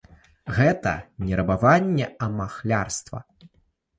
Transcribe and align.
Гэта 0.57 0.93
не 1.25 1.33
рабаванне, 1.41 2.07
а 2.27 2.29
махлярства. 2.39 3.19